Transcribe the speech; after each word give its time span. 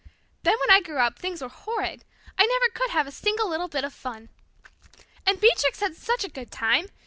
Then 0.41 0.55
when 0.59 0.71
I 0.75 0.81
grew 0.81 0.97
up 0.97 1.19
things 1.19 1.43
were 1.43 1.47
horrid. 1.47 2.03
I 2.35 2.47
never 2.47 2.71
could 2.73 2.89
have 2.89 3.05
a 3.05 3.11
single 3.11 3.47
little 3.47 3.67
bit 3.67 3.83
of 3.83 3.93
fun. 3.93 4.29
And 5.27 5.39
Beatrix 5.39 5.79
had 5.79 5.95
such 5.95 6.23
a 6.23 6.29
good 6.29 6.49
time! 6.49 6.87